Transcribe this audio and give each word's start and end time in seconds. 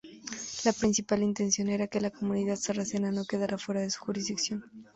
La 0.65 0.73
principal 0.73 1.21
intención 1.21 1.69
era 1.69 1.85
que 1.85 2.01
la 2.01 2.09
comunidad 2.09 2.55
sarracena 2.55 3.11
no 3.11 3.23
quedara 3.23 3.59
fuera 3.59 3.81
de 3.81 3.91
su 3.91 4.03
jurisdicción. 4.03 4.63